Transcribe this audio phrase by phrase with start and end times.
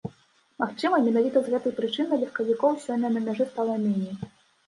[0.61, 4.15] Магчыма, менавіта з гэтай прычыны легкавікоў сёння на мяжы стала меней.